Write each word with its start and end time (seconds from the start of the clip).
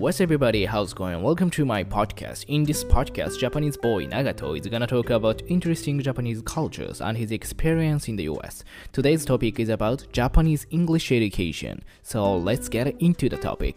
What's 0.00 0.22
everybody? 0.22 0.64
How's 0.64 0.94
going? 0.94 1.22
Welcome 1.22 1.50
to 1.50 1.66
my 1.66 1.84
podcast. 1.84 2.46
In 2.48 2.64
this 2.64 2.82
podcast, 2.82 3.38
Japanese 3.38 3.76
boy 3.76 4.06
Nagato 4.06 4.58
is 4.58 4.66
gonna 4.66 4.86
talk 4.86 5.10
about 5.10 5.42
interesting 5.46 6.00
Japanese 6.00 6.40
cultures 6.40 7.02
and 7.02 7.18
his 7.18 7.30
experience 7.32 8.08
in 8.08 8.16
the 8.16 8.22
US. 8.22 8.64
Today's 8.92 9.26
topic 9.26 9.60
is 9.60 9.68
about 9.68 10.06
Japanese 10.10 10.66
English 10.70 11.12
education. 11.12 11.84
So 12.02 12.34
let's 12.34 12.70
get 12.70 12.98
into 13.02 13.28
the 13.28 13.36
topic. 13.36 13.76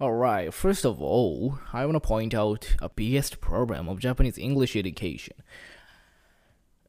Alright, 0.00 0.52
first 0.52 0.84
of 0.84 1.00
all, 1.00 1.60
I 1.72 1.86
want 1.86 1.94
to 1.94 2.00
point 2.00 2.34
out 2.34 2.74
a 2.82 2.88
biggest 2.88 3.40
problem 3.40 3.88
of 3.88 4.00
Japanese 4.00 4.38
English 4.38 4.74
education. 4.74 5.36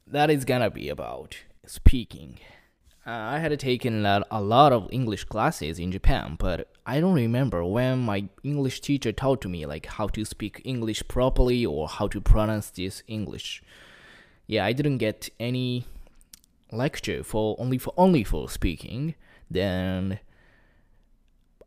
That 0.08 0.28
is 0.28 0.44
gonna 0.44 0.70
be 0.72 0.88
about 0.88 1.36
speaking. 1.66 2.38
Uh, 3.06 3.10
I 3.10 3.38
had 3.38 3.58
taken 3.58 4.04
a 4.04 4.40
lot 4.40 4.72
of 4.72 4.88
English 4.92 5.24
classes 5.24 5.78
in 5.78 5.90
Japan, 5.90 6.36
but 6.38 6.68
I 6.84 7.00
don't 7.00 7.14
remember 7.14 7.64
when 7.64 8.00
my 8.00 8.28
English 8.44 8.80
teacher 8.82 9.10
taught 9.10 9.44
me 9.46 9.64
like 9.64 9.86
how 9.86 10.08
to 10.08 10.24
speak 10.24 10.60
English 10.64 11.02
properly 11.08 11.64
or 11.64 11.88
how 11.88 12.08
to 12.08 12.20
pronounce 12.20 12.70
this 12.70 13.02
English. 13.06 13.62
Yeah, 14.46 14.64
I 14.66 14.72
didn't 14.72 14.98
get 14.98 15.30
any 15.40 15.86
lecture 16.70 17.24
for 17.24 17.56
only 17.58 17.78
for 17.78 17.94
only 17.96 18.22
for 18.22 18.48
speaking. 18.50 19.14
Then 19.50 20.20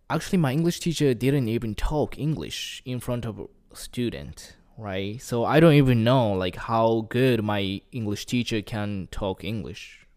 actually 0.09 0.37
my 0.37 0.51
English 0.51 0.79
teacher 0.79 1.13
didn't 1.13 1.47
even 1.47 1.73
talk 1.75 2.17
English 2.17 2.81
in 2.85 2.99
front 2.99 3.25
of 3.25 3.39
a 3.39 3.47
student, 3.75 4.55
right? 4.77 5.21
So 5.21 5.45
I 5.45 5.59
don't 5.59 5.73
even 5.73 6.03
know 6.03 6.33
like 6.33 6.55
how 6.55 7.05
good 7.09 7.43
my 7.43 7.81
English 7.91 8.25
teacher 8.25 8.61
can 8.61 9.07
talk 9.11 9.43
English. 9.43 10.07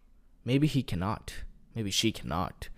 Maybe 0.45 0.67
he 0.67 0.83
cannot. 0.83 1.33
Maybe 1.75 1.91
she 1.91 2.11
cannot. 2.11 2.69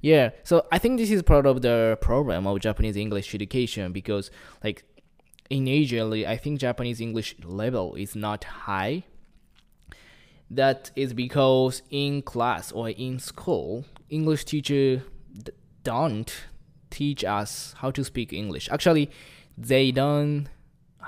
Yeah, 0.00 0.30
so 0.44 0.66
I 0.70 0.78
think 0.78 0.98
this 0.98 1.10
is 1.10 1.22
part 1.22 1.44
of 1.46 1.62
the 1.62 1.98
problem 2.00 2.46
of 2.46 2.60
Japanese 2.60 2.96
English 2.96 3.34
education 3.34 3.90
because 3.92 4.30
like 4.62 4.84
initially 5.50 6.26
I 6.26 6.36
think 6.36 6.60
Japanese 6.60 7.00
English 7.00 7.34
level 7.42 7.94
is 7.96 8.14
not 8.14 8.44
high. 8.44 9.04
That 10.50 10.90
is 10.94 11.12
because 11.12 11.82
in 11.90 12.22
class 12.22 12.72
or 12.72 12.90
in 12.90 13.18
school, 13.18 13.84
English 14.08 14.44
teacher 14.44 15.02
don't 15.82 16.32
teach 16.90 17.24
us 17.24 17.74
how 17.78 17.90
to 17.90 18.04
speak 18.04 18.32
English. 18.32 18.68
Actually, 18.70 19.10
they 19.56 19.90
don't 19.90 20.48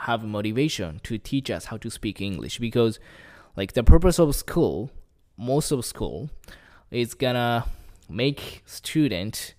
have 0.01 0.25
motivation 0.25 1.01
to 1.05 1.19
teach 1.19 1.51
us 1.51 1.67
how 1.67 1.77
to 1.77 1.91
speak 1.91 2.21
English 2.21 2.59
because 2.59 2.99
like 3.57 3.73
the 3.75 3.83
purpose 3.83 4.19
of 4.19 4.35
school, 4.35 4.91
most 5.37 5.71
of 5.71 5.85
school 5.85 6.31
is 6.91 7.15
gonna 7.15 7.67
make 8.09 8.63
student 8.67 9.55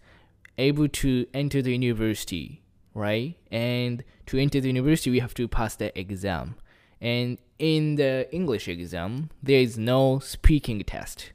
able 0.58 0.88
to 0.88 1.25
enter 1.33 1.61
the 1.61 1.72
university, 1.72 2.61
right? 2.94 3.36
And 3.52 4.03
to 4.28 4.38
enter 4.38 4.59
the 4.59 4.67
university, 4.67 5.11
we 5.11 5.20
have 5.20 5.33
to 5.36 5.48
pass 5.48 5.75
the 5.75 5.98
exam. 5.98 6.55
And 7.00 7.38
in 7.59 7.95
the 7.95 8.28
English 8.31 8.67
exam, 8.67 9.30
there 9.42 9.61
is 9.61 9.78
no 9.78 10.20
speaking 10.20 10.83
test. 10.83 11.31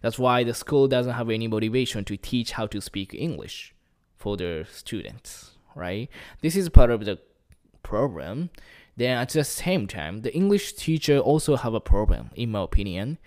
That's 0.00 0.18
why 0.18 0.44
the 0.44 0.54
school 0.54 0.88
doesn't 0.88 1.14
have 1.14 1.30
any 1.30 1.48
motivation 1.48 2.04
to 2.04 2.16
teach 2.16 2.52
how 2.52 2.66
to 2.68 2.80
speak 2.80 3.14
English 3.14 3.74
for 4.16 4.36
their 4.36 4.64
students, 4.66 5.52
right? 5.74 6.08
This 6.40 6.56
is 6.56 6.68
part 6.68 6.90
of 6.90 7.04
the 7.04 7.18
program. 7.82 8.50
Then 8.96 9.16
at 9.16 9.30
the 9.30 9.44
same 9.44 9.86
time, 9.86 10.22
the 10.22 10.34
English 10.34 10.74
teacher 10.74 11.18
also 11.18 11.56
have 11.56 11.74
a 11.74 11.80
problem, 11.80 12.30
in 12.34 12.50
my 12.50 12.62
opinion, 12.62 13.18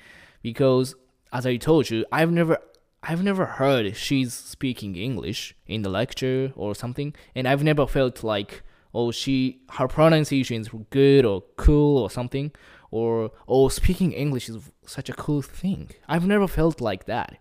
because 0.42 0.96
as 1.34 1.46
I 1.46 1.58
told 1.58 1.90
you, 1.90 2.06
I've 2.12 2.32
never 2.32 2.58
I've 3.04 3.24
never 3.24 3.46
heard 3.46 3.96
she's 3.96 4.34
speaking 4.34 4.96
English 4.96 5.56
in 5.68 5.84
the 5.84 5.90
lecture 5.90 6.54
or 6.56 6.74
something, 6.76 7.14
and 7.36 7.48
I've 7.48 7.64
never 7.64 7.86
felt 7.88 8.24
like 8.24 8.64
oh 8.96 9.12
she 9.12 9.60
her 9.72 9.88
pronunciation 9.88 10.62
is 10.62 10.70
good 10.90 11.26
or 11.26 11.44
cool 11.58 11.98
or 12.02 12.10
something 12.10 12.52
or 12.90 13.30
oh 13.48 13.68
speaking 13.68 14.14
english 14.14 14.50
is 14.50 14.72
such 14.86 15.10
a 15.10 15.14
cool 15.14 15.42
thing 15.42 15.90
i've 16.08 16.26
never 16.26 16.48
felt 16.48 16.80
like 16.80 17.06
that 17.06 17.38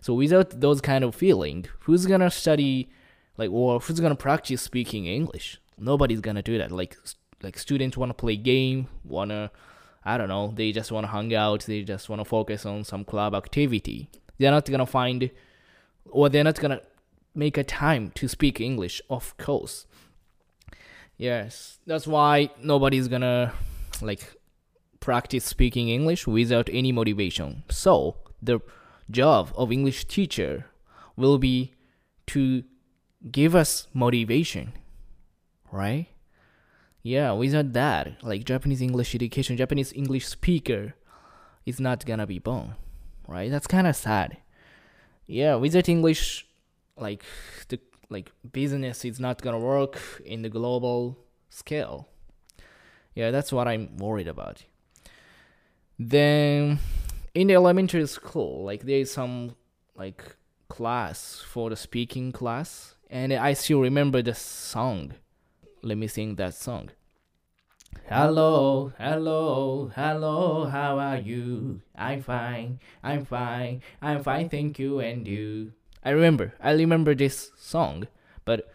so 0.00 0.12
without 0.12 0.60
those 0.60 0.80
kind 0.80 1.02
of 1.02 1.14
feeling 1.14 1.64
who's 1.80 2.06
gonna 2.06 2.30
study 2.30 2.90
like 3.38 3.50
or 3.50 3.80
who's 3.80 4.00
gonna 4.00 4.14
practice 4.14 4.60
speaking 4.60 5.06
english 5.06 5.58
nobody's 5.82 6.20
gonna 6.20 6.42
do 6.42 6.58
that. 6.58 6.70
Like 6.72 6.96
like 7.42 7.58
students 7.58 7.96
want 7.96 8.10
to 8.10 8.14
play 8.14 8.36
game 8.36 8.86
wanna 9.02 9.50
i 10.04 10.16
don't 10.16 10.28
know 10.28 10.52
they 10.54 10.70
just 10.70 10.92
want 10.92 11.04
to 11.04 11.10
hang 11.10 11.34
out 11.34 11.62
they 11.62 11.82
just 11.82 12.08
want 12.08 12.20
to 12.20 12.24
focus 12.24 12.64
on 12.64 12.84
some 12.84 13.04
club 13.04 13.34
activity. 13.34 14.08
They're 14.38 14.50
not 14.50 14.70
gonna 14.70 14.86
find 14.86 15.30
or 16.08 16.28
they're 16.28 16.44
not 16.44 16.60
gonna 16.60 16.80
make 17.34 17.56
a 17.56 17.64
time 17.64 18.12
to 18.14 18.28
speak 18.28 18.60
english 18.60 19.02
of 19.10 19.36
course. 19.38 19.86
Yes 21.16 21.78
that's 21.86 22.06
why 22.06 22.50
nobody's 22.62 23.08
gonna 23.08 23.52
like 24.00 24.36
practice 25.02 25.44
speaking 25.44 25.88
English 25.90 26.26
without 26.26 26.70
any 26.72 26.92
motivation. 26.92 27.64
So, 27.68 28.16
the 28.40 28.60
job 29.10 29.52
of 29.54 29.70
English 29.70 30.06
teacher 30.06 30.66
will 31.16 31.36
be 31.36 31.74
to 32.28 32.62
give 33.30 33.54
us 33.54 33.88
motivation, 33.92 34.72
right? 35.72 36.06
Yeah, 37.02 37.32
without 37.32 37.72
that, 37.72 38.22
like 38.22 38.44
Japanese 38.44 38.80
English 38.80 39.14
education, 39.14 39.56
Japanese 39.56 39.92
English 39.92 40.26
speaker 40.26 40.94
is 41.66 41.80
not 41.80 42.06
gonna 42.06 42.26
be 42.26 42.38
born, 42.38 42.76
right? 43.26 43.50
That's 43.50 43.66
kind 43.66 43.88
of 43.88 43.96
sad. 43.96 44.36
Yeah, 45.26 45.56
without 45.56 45.88
English, 45.88 46.46
like 46.96 47.24
the 47.68 47.80
like 48.08 48.30
business 48.52 49.04
is 49.04 49.18
not 49.18 49.42
gonna 49.42 49.58
work 49.58 49.98
in 50.24 50.42
the 50.42 50.48
global 50.48 51.18
scale. 51.50 52.08
Yeah, 53.14 53.30
that's 53.30 53.52
what 53.52 53.66
I'm 53.66 53.96
worried 53.96 54.28
about. 54.28 54.64
Then 55.98 56.78
in 57.34 57.48
the 57.48 57.54
elementary 57.54 58.06
school, 58.06 58.64
like 58.64 58.82
there 58.82 59.00
is 59.00 59.10
some 59.12 59.56
like 59.96 60.36
class 60.68 61.42
for 61.46 61.70
the 61.70 61.76
speaking 61.76 62.30
class, 62.30 62.94
and 63.10 63.32
I 63.32 63.54
still 63.54 63.80
remember 63.80 64.22
the 64.22 64.34
song. 64.34 65.14
Let 65.84 65.98
me 65.98 66.06
sing 66.06 66.36
that 66.36 66.54
song. 66.54 66.90
Hello, 68.08 68.92
hello, 68.98 69.90
hello, 69.94 70.66
how 70.66 70.98
are 70.98 71.18
you? 71.18 71.80
I'm 71.96 72.22
fine, 72.22 72.78
I'm 73.02 73.24
fine, 73.24 73.82
I'm 74.00 74.22
fine, 74.22 74.48
thank 74.48 74.78
you, 74.78 75.00
and 75.00 75.26
you. 75.26 75.72
I 76.04 76.10
remember, 76.10 76.54
I 76.60 76.70
remember 76.72 77.16
this 77.16 77.50
song, 77.56 78.06
but 78.44 78.72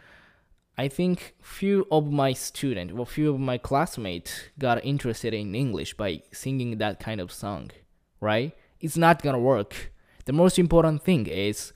I 0.77 0.89
think 0.89 1.35
few 1.41 1.87
of 1.89 2.11
my 2.11 2.33
students 2.33 2.93
or 2.93 3.05
few 3.05 3.33
of 3.33 3.39
my 3.39 3.57
classmates 3.57 4.49
got 4.59 4.83
interested 4.83 5.33
in 5.33 5.55
English 5.55 5.93
by 5.95 6.23
singing 6.33 6.77
that 6.77 6.99
kind 6.99 7.21
of 7.21 7.31
song, 7.31 7.71
right? 8.19 8.51
It's 8.81 8.97
not 8.97 9.23
gonna 9.23 9.39
work. 9.39 9.93
The 10.25 10.33
most 10.33 10.59
important 10.59 11.03
thing 11.03 11.25
is 11.25 11.71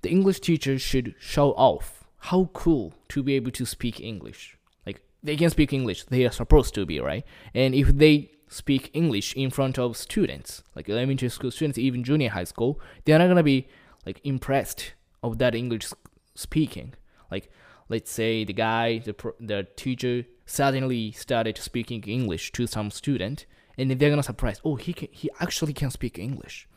the 0.00 0.10
English 0.10 0.40
teacher 0.40 0.78
should 0.78 1.14
show 1.18 1.52
off 1.52 1.97
how 2.18 2.50
cool 2.52 2.94
to 3.08 3.22
be 3.22 3.34
able 3.34 3.50
to 3.52 3.64
speak 3.64 4.00
English. 4.00 4.56
Like 4.86 5.02
they 5.22 5.36
can 5.36 5.50
speak 5.50 5.72
English, 5.72 6.04
they 6.04 6.24
are 6.24 6.32
supposed 6.32 6.74
to 6.74 6.86
be, 6.86 7.00
right? 7.00 7.24
And 7.54 7.74
if 7.74 7.88
they 7.88 8.30
speak 8.48 8.90
English 8.92 9.34
in 9.34 9.50
front 9.50 9.78
of 9.78 9.96
students, 9.96 10.62
like 10.74 10.88
elementary 10.88 11.28
school 11.28 11.50
students, 11.50 11.78
even 11.78 12.02
junior 12.02 12.30
high 12.30 12.44
school, 12.44 12.80
they're 13.04 13.18
not 13.18 13.28
gonna 13.28 13.42
be 13.42 13.68
like 14.06 14.20
impressed 14.24 14.94
of 15.22 15.38
that 15.38 15.54
English 15.54 15.92
speaking. 16.34 16.94
Like 17.30 17.50
let's 17.88 18.10
say 18.10 18.44
the 18.44 18.52
guy, 18.52 18.98
the 18.98 19.14
the 19.40 19.66
teacher 19.76 20.24
suddenly 20.46 21.12
started 21.12 21.58
speaking 21.58 22.02
English 22.04 22.52
to 22.52 22.66
some 22.66 22.90
student, 22.90 23.46
and 23.76 23.90
they're 23.90 24.10
gonna 24.10 24.22
surprise, 24.22 24.60
oh, 24.64 24.76
he 24.76 24.92
can, 24.92 25.08
he 25.12 25.30
actually 25.40 25.72
can 25.72 25.90
speak 25.90 26.18
English. 26.18 26.68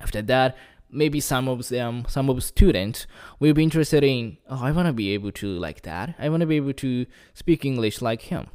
After 0.00 0.22
that, 0.22 0.56
maybe 0.92 1.20
some 1.20 1.48
of 1.48 1.68
them, 1.68 2.04
some 2.08 2.28
of 2.28 2.42
students 2.42 3.06
will 3.38 3.54
be 3.54 3.62
interested 3.62 4.04
in, 4.04 4.38
oh, 4.48 4.62
I 4.62 4.72
wanna 4.72 4.92
be 4.92 5.10
able 5.10 5.32
to 5.32 5.46
like 5.58 5.82
that. 5.82 6.14
I 6.18 6.28
wanna 6.28 6.46
be 6.46 6.56
able 6.56 6.72
to 6.74 7.06
speak 7.34 7.64
English 7.64 8.02
like 8.02 8.22
him. 8.22 8.48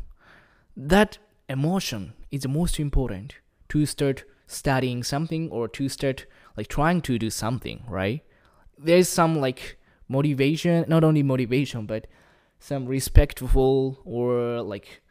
That 0.76 1.18
emotion 1.48 2.14
is 2.32 2.42
the 2.42 2.50
most 2.50 2.80
important 2.80 3.36
to 3.70 3.86
start 3.86 4.26
studying 4.48 5.04
something 5.04 5.50
or 5.50 5.68
to 5.70 5.90
start 5.90 6.26
like 6.58 6.68
trying 6.68 7.02
to 7.02 7.18
do 7.18 7.30
something, 7.30 7.84
right? 7.88 8.22
There's 8.78 9.10
some 9.10 9.40
like 9.40 9.78
motivation 10.08 10.86
not 10.88 11.04
only 11.04 11.24
motivation 11.24 11.86
but 11.86 12.08
some 12.60 12.86
respectful 12.86 14.00
or 14.06 14.62
like 14.62 15.02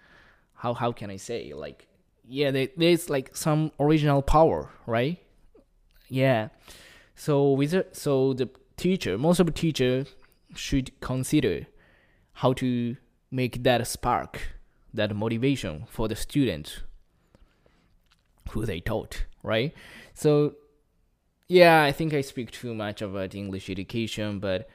how 0.54 0.72
how 0.74 0.92
can 0.92 1.10
i 1.10 1.16
say 1.16 1.52
like 1.52 1.86
yeah 2.26 2.50
there, 2.50 2.68
there's 2.76 3.10
like 3.10 3.36
some 3.36 3.70
original 3.80 4.22
power 4.22 4.70
right 4.86 5.18
yeah 6.08 6.48
so 7.14 7.52
with 7.52 7.74
so 7.92 8.32
the 8.32 8.48
teacher 8.76 9.16
most 9.16 9.40
of 9.40 9.46
the 9.46 9.52
teacher 9.52 10.04
should 10.54 10.98
consider 11.00 11.66
how 12.34 12.52
to 12.52 12.96
make 13.30 13.62
that 13.62 13.86
spark 13.86 14.54
that 14.94 15.14
motivation 15.14 15.84
for 15.88 16.08
the 16.08 16.16
student 16.16 16.84
who 18.50 18.64
they 18.64 18.80
taught, 18.80 19.24
right? 19.42 19.74
So, 20.14 20.54
yeah, 21.48 21.82
I 21.82 21.92
think 21.92 22.14
I 22.14 22.20
speak 22.20 22.50
too 22.52 22.74
much 22.74 23.02
about 23.02 23.34
English 23.34 23.68
education, 23.68 24.38
but 24.38 24.68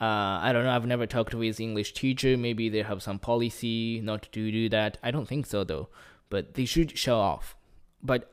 uh, 0.00 0.40
I 0.42 0.50
don't 0.52 0.64
know. 0.64 0.72
I've 0.72 0.86
never 0.86 1.06
talked 1.06 1.34
with 1.34 1.60
English 1.60 1.92
teacher. 1.94 2.36
Maybe 2.36 2.68
they 2.68 2.82
have 2.82 3.02
some 3.02 3.20
policy 3.20 4.00
not 4.00 4.22
to 4.32 4.50
do 4.50 4.68
that. 4.68 4.98
I 5.02 5.12
don't 5.12 5.28
think 5.28 5.46
so 5.46 5.62
though. 5.62 5.88
But 6.28 6.54
they 6.54 6.64
should 6.64 6.98
show 6.98 7.18
off. 7.18 7.56
But 8.02 8.32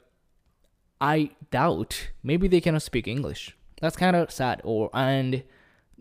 I 1.01 1.31
doubt 1.51 2.09
maybe 2.23 2.47
they 2.47 2.61
cannot 2.61 2.81
speak 2.81 3.07
English. 3.07 3.55
That's 3.81 3.95
kind 3.95 4.15
of 4.15 4.31
sad. 4.31 4.61
Or 4.63 4.89
and 4.93 5.43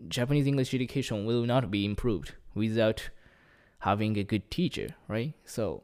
Japanese 0.07 0.47
English 0.47 0.73
education 0.73 1.25
will 1.25 1.45
not 1.45 1.71
be 1.71 1.85
improved 1.85 2.33
without 2.53 3.09
having 3.79 4.17
a 4.17 4.23
good 4.23 4.49
teacher, 4.51 4.95
right? 5.07 5.33
So, 5.45 5.83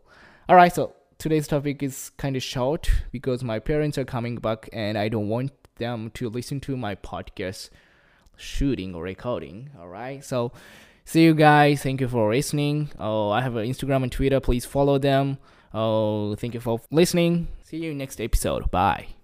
all 0.49 0.55
right. 0.55 0.73
So 0.73 0.95
today's 1.17 1.47
topic 1.47 1.81
is 1.81 2.11
kind 2.17 2.35
of 2.35 2.43
short 2.43 2.89
because 3.11 3.43
my 3.43 3.59
parents 3.59 3.97
are 3.97 4.05
coming 4.05 4.35
back 4.37 4.69
and 4.73 4.97
I 4.97 5.09
don't 5.09 5.29
want 5.29 5.51
them 5.77 6.11
to 6.15 6.29
listen 6.29 6.59
to 6.61 6.77
my 6.77 6.95
podcast 6.95 7.69
shooting 8.37 8.93
or 8.95 9.03
recording. 9.03 9.69
All 9.79 9.87
right. 9.87 10.23
So 10.23 10.51
see 11.05 11.23
you 11.23 11.33
guys. 11.33 11.81
Thank 11.83 12.01
you 12.01 12.07
for 12.07 12.33
listening. 12.33 12.89
Oh, 12.99 13.29
I 13.29 13.41
have 13.41 13.55
an 13.55 13.67
Instagram 13.67 14.03
and 14.03 14.11
Twitter. 14.11 14.39
Please 14.39 14.65
follow 14.65 14.97
them. 14.97 15.37
Oh, 15.75 16.35
thank 16.35 16.53
you 16.53 16.61
for 16.61 16.79
listening. 16.89 17.49
See 17.63 17.77
you 17.77 17.93
next 17.93 18.21
episode. 18.21 18.71
Bye. 18.71 19.14